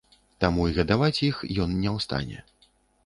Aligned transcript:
Таму 0.43 0.63
і 0.69 0.73
гадаваць 0.77 1.23
іх 1.29 1.43
ён 1.67 1.77
не 1.85 1.89
ў 1.95 1.97
стане. 2.07 2.39